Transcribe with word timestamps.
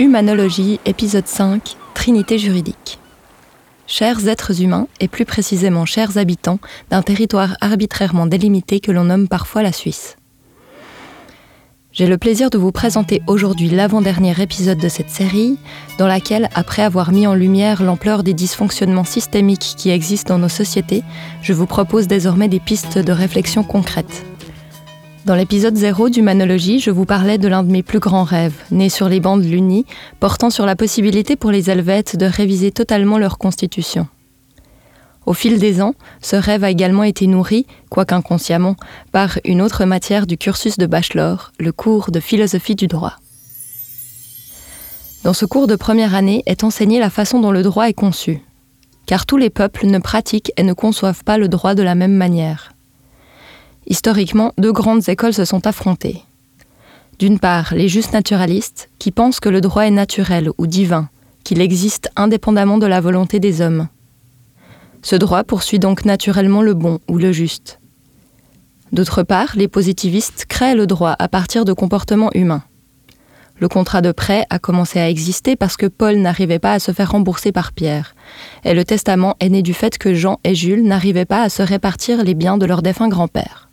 Humanologie, 0.00 0.78
épisode 0.86 1.26
5, 1.26 1.74
Trinité 1.92 2.38
juridique. 2.38 3.00
Chers 3.88 4.28
êtres 4.28 4.62
humains, 4.62 4.86
et 5.00 5.08
plus 5.08 5.24
précisément 5.24 5.86
chers 5.86 6.18
habitants 6.18 6.60
d'un 6.88 7.02
territoire 7.02 7.56
arbitrairement 7.60 8.26
délimité 8.26 8.78
que 8.78 8.92
l'on 8.92 9.04
nomme 9.04 9.26
parfois 9.26 9.64
la 9.64 9.72
Suisse. 9.72 10.16
J'ai 11.90 12.06
le 12.06 12.16
plaisir 12.16 12.48
de 12.48 12.58
vous 12.58 12.70
présenter 12.70 13.22
aujourd'hui 13.26 13.70
l'avant-dernier 13.70 14.40
épisode 14.40 14.78
de 14.78 14.88
cette 14.88 15.10
série, 15.10 15.58
dans 15.98 16.06
laquelle, 16.06 16.48
après 16.54 16.82
avoir 16.82 17.10
mis 17.10 17.26
en 17.26 17.34
lumière 17.34 17.82
l'ampleur 17.82 18.22
des 18.22 18.34
dysfonctionnements 18.34 19.02
systémiques 19.02 19.74
qui 19.76 19.90
existent 19.90 20.34
dans 20.34 20.40
nos 20.42 20.48
sociétés, 20.48 21.02
je 21.42 21.52
vous 21.52 21.66
propose 21.66 22.06
désormais 22.06 22.46
des 22.46 22.60
pistes 22.60 22.98
de 22.98 23.10
réflexion 23.10 23.64
concrètes. 23.64 24.24
Dans 25.28 25.34
l'épisode 25.34 25.76
0 25.76 26.08
d'Humanologie, 26.08 26.80
je 26.80 26.90
vous 26.90 27.04
parlais 27.04 27.36
de 27.36 27.48
l'un 27.48 27.62
de 27.62 27.70
mes 27.70 27.82
plus 27.82 27.98
grands 27.98 28.24
rêves, 28.24 28.56
né 28.70 28.88
sur 28.88 29.10
les 29.10 29.20
bancs 29.20 29.42
de 29.42 29.46
l'Uni, 29.46 29.84
portant 30.20 30.48
sur 30.48 30.64
la 30.64 30.74
possibilité 30.74 31.36
pour 31.36 31.50
les 31.50 31.68
Helvètes 31.68 32.16
de 32.16 32.24
réviser 32.24 32.72
totalement 32.72 33.18
leur 33.18 33.36
constitution. 33.36 34.08
Au 35.26 35.34
fil 35.34 35.58
des 35.58 35.82
ans, 35.82 35.92
ce 36.22 36.34
rêve 36.34 36.64
a 36.64 36.70
également 36.70 37.02
été 37.02 37.26
nourri, 37.26 37.66
quoique 37.90 38.14
inconsciemment, 38.14 38.74
par 39.12 39.38
une 39.44 39.60
autre 39.60 39.84
matière 39.84 40.26
du 40.26 40.38
cursus 40.38 40.78
de 40.78 40.86
bachelor, 40.86 41.52
le 41.60 41.72
cours 41.72 42.10
de 42.10 42.20
philosophie 42.20 42.74
du 42.74 42.86
droit. 42.86 43.16
Dans 45.24 45.34
ce 45.34 45.44
cours 45.44 45.66
de 45.66 45.76
première 45.76 46.14
année 46.14 46.42
est 46.46 46.64
enseignée 46.64 47.00
la 47.00 47.10
façon 47.10 47.38
dont 47.38 47.52
le 47.52 47.62
droit 47.62 47.86
est 47.86 47.92
conçu, 47.92 48.40
car 49.04 49.26
tous 49.26 49.36
les 49.36 49.50
peuples 49.50 49.88
ne 49.88 49.98
pratiquent 49.98 50.52
et 50.56 50.62
ne 50.62 50.72
conçoivent 50.72 51.22
pas 51.22 51.36
le 51.36 51.48
droit 51.48 51.74
de 51.74 51.82
la 51.82 51.94
même 51.94 52.14
manière. 52.14 52.72
Historiquement, 53.88 54.52
deux 54.58 54.72
grandes 54.72 55.08
écoles 55.08 55.32
se 55.32 55.46
sont 55.46 55.66
affrontées. 55.66 56.22
D'une 57.18 57.38
part, 57.38 57.72
les 57.74 57.88
justes 57.88 58.12
naturalistes, 58.12 58.90
qui 58.98 59.10
pensent 59.10 59.40
que 59.40 59.48
le 59.48 59.62
droit 59.62 59.86
est 59.86 59.90
naturel 59.90 60.50
ou 60.58 60.66
divin, 60.66 61.08
qu'il 61.42 61.62
existe 61.62 62.10
indépendamment 62.14 62.76
de 62.76 62.86
la 62.86 63.00
volonté 63.00 63.40
des 63.40 63.62
hommes. 63.62 63.88
Ce 65.00 65.16
droit 65.16 65.42
poursuit 65.42 65.78
donc 65.78 66.04
naturellement 66.04 66.60
le 66.60 66.74
bon 66.74 66.98
ou 67.08 67.16
le 67.16 67.32
juste. 67.32 67.80
D'autre 68.92 69.22
part, 69.22 69.52
les 69.56 69.68
positivistes 69.68 70.44
créent 70.46 70.74
le 70.74 70.86
droit 70.86 71.16
à 71.18 71.28
partir 71.28 71.64
de 71.64 71.72
comportements 71.72 72.30
humains. 72.34 72.62
Le 73.58 73.68
contrat 73.68 74.02
de 74.02 74.12
prêt 74.12 74.44
a 74.50 74.58
commencé 74.58 75.00
à 75.00 75.08
exister 75.08 75.56
parce 75.56 75.78
que 75.78 75.86
Paul 75.86 76.16
n'arrivait 76.16 76.58
pas 76.58 76.74
à 76.74 76.78
se 76.78 76.92
faire 76.92 77.12
rembourser 77.12 77.52
par 77.52 77.72
Pierre, 77.72 78.14
et 78.64 78.74
le 78.74 78.84
testament 78.84 79.34
est 79.40 79.48
né 79.48 79.62
du 79.62 79.72
fait 79.72 79.96
que 79.96 80.14
Jean 80.14 80.38
et 80.44 80.54
Jules 80.54 80.84
n'arrivaient 80.84 81.24
pas 81.24 81.42
à 81.42 81.48
se 81.48 81.62
répartir 81.62 82.22
les 82.22 82.34
biens 82.34 82.58
de 82.58 82.66
leur 82.66 82.82
défunt 82.82 83.08
grand-père. 83.08 83.67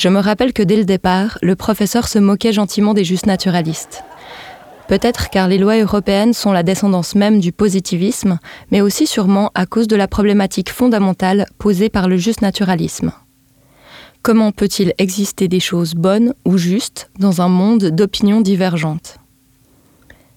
Je 0.00 0.08
me 0.08 0.18
rappelle 0.18 0.54
que 0.54 0.62
dès 0.62 0.76
le 0.76 0.86
départ, 0.86 1.36
le 1.42 1.54
professeur 1.56 2.08
se 2.08 2.18
moquait 2.18 2.54
gentiment 2.54 2.94
des 2.94 3.04
justes 3.04 3.26
naturalistes. 3.26 4.02
Peut-être 4.88 5.28
car 5.28 5.46
les 5.46 5.58
lois 5.58 5.76
européennes 5.76 6.32
sont 6.32 6.52
la 6.52 6.62
descendance 6.62 7.14
même 7.14 7.38
du 7.38 7.52
positivisme, 7.52 8.38
mais 8.70 8.80
aussi 8.80 9.06
sûrement 9.06 9.50
à 9.54 9.66
cause 9.66 9.88
de 9.88 9.96
la 9.96 10.08
problématique 10.08 10.70
fondamentale 10.70 11.44
posée 11.58 11.90
par 11.90 12.08
le 12.08 12.16
juste 12.16 12.40
naturalisme. 12.40 13.12
Comment 14.22 14.52
peut-il 14.52 14.94
exister 14.96 15.48
des 15.48 15.60
choses 15.60 15.92
bonnes 15.92 16.32
ou 16.46 16.56
justes 16.56 17.10
dans 17.18 17.42
un 17.42 17.50
monde 17.50 17.90
d'opinions 17.90 18.40
divergentes? 18.40 19.18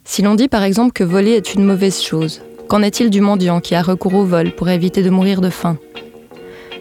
Si 0.03 0.21
l'on 0.23 0.35
dit 0.35 0.49
par 0.49 0.63
exemple 0.63 0.91
que 0.91 1.05
voler 1.05 1.31
est 1.31 1.53
une 1.53 1.63
mauvaise 1.63 2.01
chose, 2.01 2.41
qu'en 2.67 2.81
est-il 2.81 3.09
du 3.09 3.21
mendiant 3.21 3.61
qui 3.61 3.75
a 3.75 3.81
recours 3.81 4.15
au 4.15 4.25
vol 4.25 4.51
pour 4.51 4.67
éviter 4.67 5.03
de 5.03 5.09
mourir 5.09 5.39
de 5.39 5.49
faim? 5.49 5.77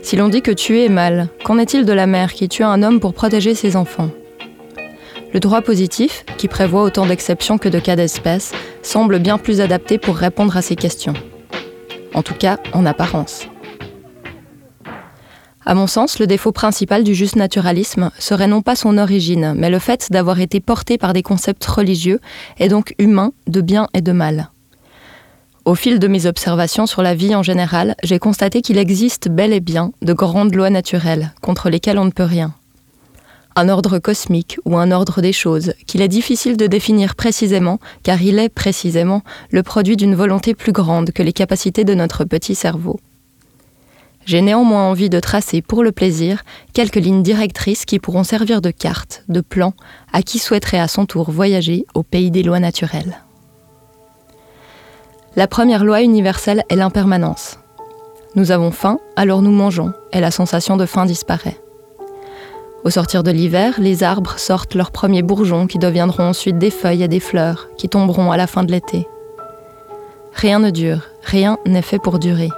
Si 0.02 0.16
l'on 0.16 0.28
dit 0.28 0.42
que 0.42 0.50
tuer 0.50 0.84
est 0.84 0.90
mal, 0.90 1.28
qu'en 1.44 1.58
est-il 1.58 1.84
de 1.84 1.92
la 1.92 2.06
mère 2.06 2.34
qui 2.34 2.48
tue 2.48 2.64
un 2.64 2.82
homme 2.82 3.00
pour 3.00 3.14
protéger 3.14 3.54
ses 3.54 3.76
enfants? 3.76 4.10
Le 5.32 5.40
droit 5.40 5.62
positif, 5.62 6.26
qui 6.36 6.48
prévoit 6.48 6.82
autant 6.82 7.06
d'exceptions 7.06 7.56
que 7.56 7.68
de 7.68 7.78
cas 7.78 7.96
d'espèce, 7.96 8.52
semble 8.82 9.18
bien 9.18 9.38
plus 9.38 9.60
adapté 9.60 9.96
pour 9.96 10.16
répondre 10.16 10.56
à 10.56 10.62
ces 10.62 10.76
questions. 10.76 11.14
En 12.12 12.22
tout 12.22 12.34
cas, 12.34 12.58
en 12.74 12.84
apparence. 12.84 13.46
À 15.64 15.74
mon 15.74 15.86
sens, 15.86 16.18
le 16.18 16.26
défaut 16.26 16.52
principal 16.52 17.04
du 17.04 17.14
juste 17.14 17.36
naturalisme 17.36 18.10
serait 18.18 18.48
non 18.48 18.62
pas 18.62 18.74
son 18.74 18.98
origine, 18.98 19.54
mais 19.56 19.70
le 19.70 19.78
fait 19.78 20.08
d'avoir 20.10 20.40
été 20.40 20.60
porté 20.60 20.98
par 20.98 21.12
des 21.12 21.22
concepts 21.22 21.64
religieux 21.64 22.20
et 22.58 22.68
donc 22.68 22.94
humains 22.98 23.32
de 23.46 23.60
bien 23.60 23.86
et 23.94 24.00
de 24.00 24.12
mal. 24.12 24.50
Au 25.64 25.76
fil 25.76 26.00
de 26.00 26.08
mes 26.08 26.26
observations 26.26 26.86
sur 26.86 27.02
la 27.02 27.14
vie 27.14 27.36
en 27.36 27.44
général, 27.44 27.94
j'ai 28.02 28.18
constaté 28.18 28.62
qu'il 28.62 28.78
existe 28.78 29.28
bel 29.28 29.52
et 29.52 29.60
bien 29.60 29.92
de 30.02 30.12
grandes 30.12 30.56
lois 30.56 30.70
naturelles 30.70 31.32
contre 31.40 31.70
lesquelles 31.70 32.00
on 32.00 32.04
ne 32.04 32.10
peut 32.10 32.24
rien. 32.24 32.52
Un 33.54 33.68
ordre 33.68 34.00
cosmique 34.00 34.58
ou 34.64 34.76
un 34.76 34.90
ordre 34.90 35.20
des 35.20 35.32
choses 35.32 35.74
qu'il 35.86 36.00
est 36.02 36.08
difficile 36.08 36.56
de 36.56 36.66
définir 36.66 37.14
précisément 37.14 37.78
car 38.02 38.20
il 38.20 38.40
est 38.40 38.48
précisément 38.48 39.22
le 39.50 39.62
produit 39.62 39.96
d'une 39.96 40.16
volonté 40.16 40.54
plus 40.54 40.72
grande 40.72 41.12
que 41.12 41.22
les 41.22 41.32
capacités 41.32 41.84
de 41.84 41.94
notre 41.94 42.24
petit 42.24 42.56
cerveau. 42.56 42.98
J'ai 44.26 44.42
néanmoins 44.42 44.88
envie 44.88 45.10
de 45.10 45.20
tracer 45.20 45.62
pour 45.62 45.84
le 45.84 45.92
plaisir 45.92 46.42
quelques 46.72 46.96
lignes 46.96 47.22
directrices 47.22 47.84
qui 47.84 48.00
pourront 48.00 48.24
servir 48.24 48.62
de 48.62 48.72
carte, 48.72 49.22
de 49.28 49.40
plan 49.40 49.74
à 50.12 50.22
qui 50.22 50.40
souhaiterait 50.40 50.80
à 50.80 50.88
son 50.88 51.06
tour 51.06 51.30
voyager 51.30 51.84
au 51.94 52.02
pays 52.02 52.32
des 52.32 52.42
lois 52.42 52.60
naturelles. 52.60 53.20
La 55.34 55.46
première 55.46 55.82
loi 55.82 56.02
universelle 56.02 56.62
est 56.68 56.76
l'impermanence. 56.76 57.58
Nous 58.34 58.50
avons 58.50 58.70
faim, 58.70 58.98
alors 59.16 59.40
nous 59.40 59.50
mangeons, 59.50 59.94
et 60.12 60.20
la 60.20 60.30
sensation 60.30 60.76
de 60.76 60.84
faim 60.84 61.06
disparaît. 61.06 61.56
Au 62.84 62.90
sortir 62.90 63.22
de 63.22 63.30
l'hiver, 63.30 63.76
les 63.78 64.02
arbres 64.02 64.38
sortent 64.38 64.74
leurs 64.74 64.90
premiers 64.90 65.22
bourgeons 65.22 65.66
qui 65.66 65.78
deviendront 65.78 66.24
ensuite 66.24 66.58
des 66.58 66.70
feuilles 66.70 67.02
et 67.02 67.08
des 67.08 67.20
fleurs 67.20 67.68
qui 67.78 67.88
tomberont 67.88 68.30
à 68.30 68.36
la 68.36 68.46
fin 68.46 68.62
de 68.62 68.72
l'été. 68.72 69.08
Rien 70.34 70.58
ne 70.58 70.68
dure, 70.68 71.00
rien 71.22 71.56
n'est 71.64 71.80
fait 71.80 71.98
pour 71.98 72.18
durer. 72.18 72.50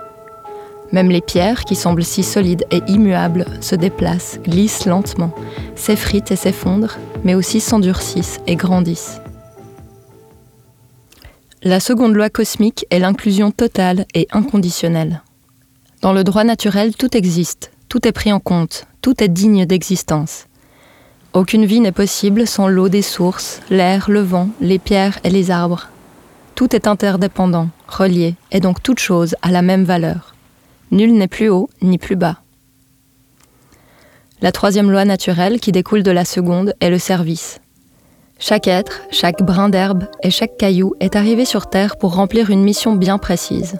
Même 0.90 1.10
les 1.10 1.20
pierres, 1.20 1.64
qui 1.64 1.76
semblent 1.76 2.04
si 2.04 2.24
solides 2.24 2.66
et 2.72 2.82
immuables, 2.88 3.46
se 3.60 3.76
déplacent, 3.76 4.40
glissent 4.42 4.86
lentement, 4.86 5.32
s'effritent 5.76 6.32
et 6.32 6.36
s'effondrent, 6.36 6.98
mais 7.22 7.36
aussi 7.36 7.60
s'endurcissent 7.60 8.40
et 8.48 8.56
grandissent. 8.56 9.20
La 11.66 11.80
seconde 11.80 12.12
loi 12.12 12.28
cosmique 12.28 12.84
est 12.90 12.98
l'inclusion 12.98 13.50
totale 13.50 14.04
et 14.12 14.28
inconditionnelle. 14.32 15.22
Dans 16.02 16.12
le 16.12 16.22
droit 16.22 16.44
naturel, 16.44 16.94
tout 16.94 17.16
existe, 17.16 17.70
tout 17.88 18.06
est 18.06 18.12
pris 18.12 18.34
en 18.34 18.38
compte, 18.38 18.86
tout 19.00 19.24
est 19.24 19.30
digne 19.30 19.64
d'existence. 19.64 20.44
Aucune 21.32 21.64
vie 21.64 21.80
n'est 21.80 21.90
possible 21.90 22.46
sans 22.46 22.68
l'eau 22.68 22.90
des 22.90 23.00
sources, 23.00 23.62
l'air, 23.70 24.10
le 24.10 24.20
vent, 24.20 24.50
les 24.60 24.78
pierres 24.78 25.18
et 25.24 25.30
les 25.30 25.50
arbres. 25.50 25.88
Tout 26.54 26.76
est 26.76 26.86
interdépendant, 26.86 27.70
relié, 27.88 28.34
et 28.52 28.60
donc 28.60 28.82
toute 28.82 28.98
chose 28.98 29.34
a 29.40 29.50
la 29.50 29.62
même 29.62 29.84
valeur. 29.84 30.34
Nul 30.90 31.14
n'est 31.14 31.28
plus 31.28 31.48
haut 31.48 31.70
ni 31.80 31.96
plus 31.96 32.16
bas. 32.16 32.42
La 34.42 34.52
troisième 34.52 34.90
loi 34.90 35.06
naturelle 35.06 35.60
qui 35.60 35.72
découle 35.72 36.02
de 36.02 36.10
la 36.10 36.26
seconde 36.26 36.74
est 36.80 36.90
le 36.90 36.98
service. 36.98 37.58
Chaque 38.46 38.68
être, 38.68 39.00
chaque 39.10 39.42
brin 39.42 39.70
d'herbe 39.70 40.04
et 40.22 40.28
chaque 40.28 40.58
caillou 40.58 40.92
est 41.00 41.16
arrivé 41.16 41.46
sur 41.46 41.66
Terre 41.66 41.96
pour 41.96 42.14
remplir 42.14 42.50
une 42.50 42.62
mission 42.62 42.94
bien 42.94 43.16
précise. 43.16 43.78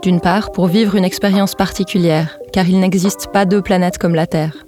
D'une 0.00 0.20
part, 0.20 0.52
pour 0.52 0.68
vivre 0.68 0.94
une 0.94 1.04
expérience 1.04 1.56
particulière, 1.56 2.38
car 2.52 2.68
il 2.68 2.78
n'existe 2.78 3.32
pas 3.32 3.46
deux 3.46 3.60
planètes 3.60 3.98
comme 3.98 4.14
la 4.14 4.28
Terre. 4.28 4.64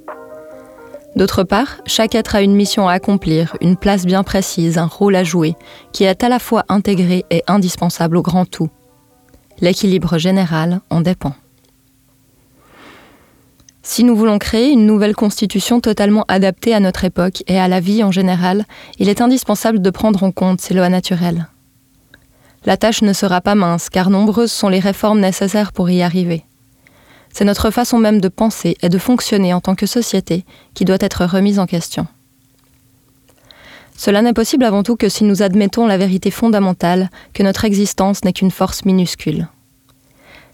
D'autre 1.14 1.44
part, 1.44 1.76
chaque 1.86 2.16
être 2.16 2.34
a 2.34 2.42
une 2.42 2.56
mission 2.56 2.88
à 2.88 2.94
accomplir, 2.94 3.56
une 3.60 3.76
place 3.76 4.06
bien 4.06 4.24
précise, 4.24 4.76
un 4.76 4.86
rôle 4.86 5.14
à 5.14 5.22
jouer, 5.22 5.54
qui 5.92 6.02
est 6.02 6.24
à 6.24 6.28
la 6.28 6.40
fois 6.40 6.64
intégré 6.68 7.24
et 7.30 7.44
indispensable 7.46 8.16
au 8.16 8.22
grand 8.22 8.44
tout. 8.44 8.70
L'équilibre 9.60 10.18
général 10.18 10.80
en 10.90 11.00
dépend. 11.00 11.34
Si 13.92 14.04
nous 14.04 14.14
voulons 14.14 14.38
créer 14.38 14.70
une 14.70 14.86
nouvelle 14.86 15.16
constitution 15.16 15.80
totalement 15.80 16.24
adaptée 16.28 16.72
à 16.72 16.78
notre 16.78 17.04
époque 17.04 17.42
et 17.48 17.58
à 17.58 17.66
la 17.66 17.80
vie 17.80 18.04
en 18.04 18.12
général, 18.12 18.64
il 19.00 19.08
est 19.08 19.20
indispensable 19.20 19.82
de 19.82 19.90
prendre 19.90 20.22
en 20.22 20.30
compte 20.30 20.60
ces 20.60 20.74
lois 20.74 20.88
naturelles. 20.88 21.48
La 22.64 22.76
tâche 22.76 23.02
ne 23.02 23.12
sera 23.12 23.40
pas 23.40 23.56
mince, 23.56 23.90
car 23.90 24.08
nombreuses 24.08 24.52
sont 24.52 24.68
les 24.68 24.78
réformes 24.78 25.18
nécessaires 25.18 25.72
pour 25.72 25.90
y 25.90 26.02
arriver. 26.02 26.44
C'est 27.32 27.44
notre 27.44 27.72
façon 27.72 27.98
même 27.98 28.20
de 28.20 28.28
penser 28.28 28.76
et 28.80 28.88
de 28.88 28.96
fonctionner 28.96 29.52
en 29.52 29.60
tant 29.60 29.74
que 29.74 29.86
société 29.86 30.44
qui 30.72 30.84
doit 30.84 30.98
être 31.00 31.24
remise 31.24 31.58
en 31.58 31.66
question. 31.66 32.06
Cela 33.96 34.22
n'est 34.22 34.32
possible 34.32 34.62
avant 34.62 34.84
tout 34.84 34.94
que 34.94 35.08
si 35.08 35.24
nous 35.24 35.42
admettons 35.42 35.88
la 35.88 35.98
vérité 35.98 36.30
fondamentale 36.30 37.10
que 37.34 37.42
notre 37.42 37.64
existence 37.64 38.22
n'est 38.22 38.34
qu'une 38.34 38.52
force 38.52 38.84
minuscule 38.84 39.48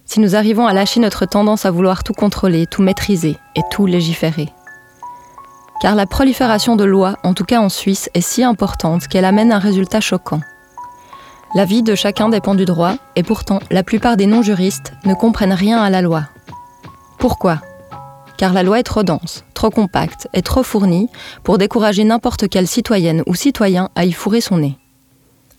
si 0.07 0.21
nous 0.21 0.37
arrivons 0.37 0.67
à 0.67 0.73
lâcher 0.73 1.01
notre 1.01 1.27
tendance 1.27 1.67
à 1.67 1.71
vouloir 1.71 2.05
tout 2.05 2.15
contrôler, 2.15 2.67
tout 2.67 2.83
maîtriser 2.83 3.37
et 3.57 3.63
tout 3.71 3.87
légiférer. 3.87 4.49
Car 5.83 5.95
la 5.95 6.07
prolifération 6.07 6.77
de 6.77 6.85
lois, 6.85 7.17
en 7.23 7.35
tout 7.35 7.45
cas 7.45 7.61
en 7.61 7.69
Suisse, 7.69 8.09
est 8.15 8.23
si 8.23 8.43
importante 8.43 9.09
qu'elle 9.09 9.27
amène 9.27 9.53
un 9.53 9.59
résultat 9.59 10.01
choquant. 10.01 10.41
La 11.55 11.65
vie 11.65 11.83
de 11.83 11.95
chacun 11.95 12.29
dépend 12.29 12.55
du 12.55 12.65
droit, 12.65 12.95
et 13.15 13.23
pourtant 13.23 13.61
la 13.71 13.83
plupart 13.83 14.17
des 14.17 14.27
non-juristes 14.27 14.93
ne 15.05 15.15
comprennent 15.15 15.53
rien 15.53 15.83
à 15.83 15.91
la 15.91 16.03
loi. 16.03 16.25
Pourquoi? 17.19 17.61
Car 18.37 18.53
la 18.53 18.63
loi 18.63 18.79
est 18.79 18.85
trop 18.85 19.03
dense, 19.03 19.45
trop 19.55 19.71
compacte 19.71 20.29
et 20.35 20.43
trop 20.43 20.63
fournie 20.63 21.09
pour 21.43 21.59
décourager 21.59 22.05
n'importe 22.05 22.49
quelle 22.49 22.67
citoyenne 22.67 23.23
ou 23.27 23.35
citoyen 23.35 23.89
à 23.95 24.05
y 24.05 24.13
fourrer 24.13 24.41
son 24.41 24.59
nez. 24.59 24.79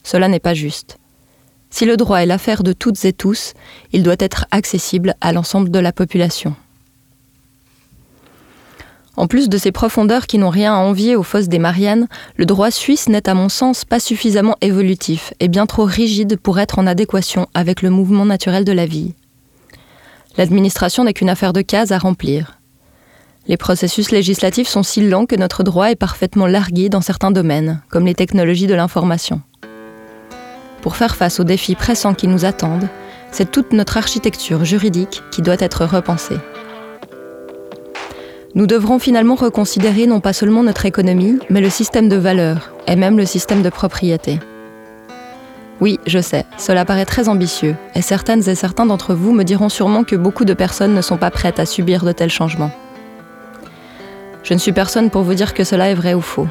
Cela 0.03 0.27
n'est 0.27 0.39
pas 0.39 0.53
juste. 0.53 0.97
Si 1.69 1.86
le 1.86 1.98
droit 1.98 2.19
est 2.19 2.25
l'affaire 2.25 2.64
de 2.64 2.74
toutes 2.74 3.04
et 3.06 3.14
tous, 3.14 3.54
il 3.94 4.04
doit 4.04 4.16
être 4.19 4.46
accessible 4.52 5.16
à 5.22 5.34
l'ensemble 5.34 5.69
de 5.69 5.80
la 5.80 5.92
population. 5.92 6.56
En 9.18 9.25
plus 9.25 9.50
de 9.50 9.58
ces 9.58 9.72
profondeurs 9.72 10.28
qui 10.28 10.38
n'ont 10.38 10.52
rien 10.52 10.75
à 10.75 10.78
envier 10.78 11.16
aux 11.16 11.24
fosses 11.24 11.50
des 11.50 11.58
Mariannes, 11.58 12.08
le 12.36 12.46
droit 12.46 12.69
suisse 12.69 13.10
n'est 13.10 13.28
à 13.28 13.34
mon 13.34 13.50
sens 13.50 13.84
pas 13.84 14.00
suffisamment 14.00 14.56
évolutif 14.62 15.34
et 15.40 15.48
bien 15.48 15.66
trop 15.66 15.86
rigide 15.86 16.38
pour 16.38 16.60
être 16.60 16.78
en 16.78 16.86
adéquation 16.86 17.48
avec 17.56 17.81
le 17.81 17.90
mouvement 17.90 18.25
naturel 18.25 18.64
de 18.64 18.72
la 18.72 18.86
vie. 18.86 19.16
L'administration 20.38 21.04
n'est 21.04 21.14
qu'une 21.14 21.31
affaire 21.31 21.52
de 21.52 21.62
cases 21.62 21.92
à 21.92 21.98
remplir. 21.98 22.60
Les 23.48 23.58
processus 23.58 24.12
législatifs 24.12 24.68
sont 24.68 24.84
si 24.84 25.02
lents 25.02 25.25
que 25.25 25.36
notre 25.36 25.64
droit 25.64 25.90
est 25.90 25.96
parfaitement 25.96 26.46
largué 26.46 26.90
dans 26.90 27.02
certains 27.02 27.31
domaines, 27.31 27.81
comme 27.90 28.06
les 28.06 28.14
technologies 28.14 28.68
de 28.68 28.75
l'information. 28.75 29.42
Pour 30.88 30.95
faire 30.95 31.18
face 31.18 31.42
aux 31.42 31.44
défis 31.44 31.75
pressants 31.75 32.13
qui 32.13 32.30
nous 32.30 32.45
attendent, 32.45 32.88
c'est 33.30 33.51
toute 33.51 33.74
notre 33.74 33.98
architecture 33.98 34.63
juridique 34.63 35.22
qui 35.31 35.42
doit 35.42 35.57
être 35.60 35.84
repensée. 35.84 36.38
Nous 38.56 38.68
devrons 38.68 38.98
finalement 38.98 39.36
reconsidérer 39.36 40.07
non 40.07 40.22
pas 40.22 40.31
seulement 40.31 40.63
notre 40.63 40.86
économie, 40.86 41.39
mais 41.50 41.60
le 41.60 41.69
système 41.69 42.07
de 42.07 42.16
valeurs, 42.16 42.72
et 42.88 42.95
même 42.95 43.18
le 43.18 43.25
système 43.25 43.63
de 43.63 43.69
propriété. 43.69 44.39
Oui, 45.81 46.00
je 46.07 46.19
sais, 46.19 46.45
cela 46.57 46.86
paraît 46.86 47.04
très 47.04 47.28
ambitieux, 47.28 47.75
et 47.94 48.01
certaines 48.01 48.48
et 48.48 48.56
certains 48.56 48.86
d'entre 48.86 49.13
vous 49.13 49.33
me 49.33 49.44
diront 49.44 49.68
sûrement 49.68 50.06
que 50.06 50.16
beaucoup 50.16 50.45
de 50.45 50.54
personnes 50.54 50.94
ne 50.94 51.01
sont 51.01 51.18
pas 51.18 51.31
prêtes 51.31 51.60
à 51.60 51.66
subir 51.66 52.06
de 52.06 52.13
tels 52.13 52.31
changements. 52.31 52.72
Je 54.42 54.54
ne 54.54 54.60
suis 54.60 54.72
personne 54.72 55.10
pour 55.10 55.24
vous 55.24 55.33
dire 55.33 55.54
que 55.54 55.66
cela 55.66 55.90
est 55.90 55.95
vrai 55.95 56.13
ou 56.13 56.22
faux. 56.22 56.48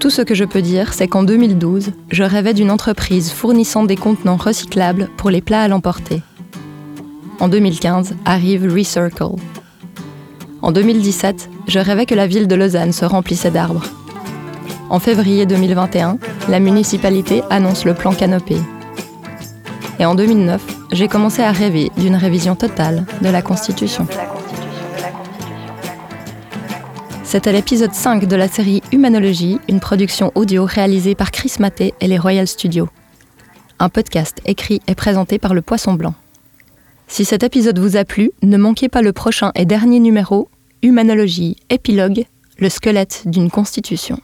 Tout 0.00 0.10
ce 0.10 0.22
que 0.22 0.34
je 0.34 0.44
peux 0.44 0.62
dire, 0.62 0.92
c'est 0.92 1.06
qu'en 1.08 1.22
2012, 1.22 1.92
je 2.10 2.22
rêvais 2.24 2.54
d'une 2.54 2.70
entreprise 2.70 3.30
fournissant 3.30 3.84
des 3.84 3.96
contenants 3.96 4.36
recyclables 4.36 5.08
pour 5.16 5.30
les 5.30 5.42
plats 5.42 5.62
à 5.62 5.68
l'emporter. 5.68 6.22
En 7.38 7.48
2015 7.48 8.16
arrive 8.24 8.64
Recircle, 8.64 9.36
en 10.62 10.72
2017, 10.72 11.48
je 11.68 11.78
rêvais 11.78 12.04
que 12.04 12.14
la 12.14 12.26
ville 12.26 12.46
de 12.46 12.54
Lausanne 12.54 12.92
se 12.92 13.06
remplissait 13.06 13.50
d'arbres. 13.50 13.82
En 14.90 14.98
février 14.98 15.46
2021, 15.46 16.18
la 16.48 16.60
municipalité 16.60 17.42
annonce 17.48 17.84
le 17.84 17.94
plan 17.94 18.12
Canopé. 18.12 18.56
Et 19.98 20.04
en 20.04 20.14
2009, 20.14 20.62
j'ai 20.92 21.08
commencé 21.08 21.42
à 21.42 21.52
rêver 21.52 21.90
d'une 21.96 22.16
révision 22.16 22.56
totale 22.56 23.06
de 23.22 23.28
la 23.28 23.40
Constitution. 23.40 24.06
C'était 27.30 27.52
l'épisode 27.52 27.94
5 27.94 28.24
de 28.26 28.34
la 28.34 28.48
série 28.48 28.82
Humanologie, 28.90 29.60
une 29.68 29.78
production 29.78 30.32
audio 30.34 30.64
réalisée 30.64 31.14
par 31.14 31.30
Chris 31.30 31.52
Maté 31.60 31.94
et 32.00 32.08
les 32.08 32.18
Royal 32.18 32.48
Studios. 32.48 32.88
Un 33.78 33.88
podcast 33.88 34.40
écrit 34.46 34.82
et 34.88 34.96
présenté 34.96 35.38
par 35.38 35.54
le 35.54 35.62
Poisson 35.62 35.94
Blanc. 35.94 36.14
Si 37.06 37.24
cet 37.24 37.44
épisode 37.44 37.78
vous 37.78 37.96
a 37.96 38.04
plu, 38.04 38.32
ne 38.42 38.56
manquez 38.56 38.88
pas 38.88 39.00
le 39.00 39.12
prochain 39.12 39.52
et 39.54 39.64
dernier 39.64 40.00
numéro, 40.00 40.50
Humanologie, 40.82 41.54
épilogue, 41.70 42.24
le 42.58 42.68
squelette 42.68 43.22
d'une 43.26 43.48
constitution. 43.48 44.18